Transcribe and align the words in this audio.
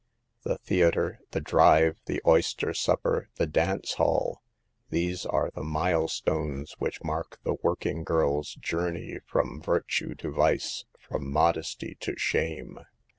The 0.41 0.57
theater, 0.57 1.19
the 1.29 1.39
drive, 1.41 1.99
the 2.07 2.23
oyster 2.25 2.73
supper, 2.73 3.29
the 3.35 3.45
dance 3.45 3.93
hall— 3.93 4.41
these 4.89 5.27
are 5.27 5.51
the 5.53 5.61
mile 5.63 6.07
stones 6.07 6.73
which 6.79 7.03
mark 7.03 7.37
the 7.43 7.57
working 7.61 8.03
girl's 8.03 8.55
journey 8.55 9.19
from 9.27 9.61
virtue 9.61 10.15
to 10.15 10.31
vice, 10.31 10.85
from 10.99 11.31
modesty 11.31 11.97
to 11.99 12.17
shame. 12.17 12.79